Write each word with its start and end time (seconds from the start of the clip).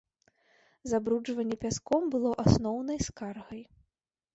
Забруджванне 0.93 1.57
пяском 1.67 2.09
было 2.17 2.31
асноўнай 2.47 2.97
скаргай. 3.11 3.61